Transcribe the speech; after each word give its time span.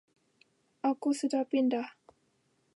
Aku 0.89 1.09
sudah 1.19 1.43
pindah. 1.51 1.89